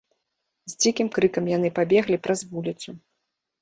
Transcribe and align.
З 0.73 0.79
дзікім 0.85 1.07
крыкам 1.19 1.53
яны 1.53 1.73
пабеглі 1.79 2.17
праз 2.27 2.39
вуліцу. 2.53 2.89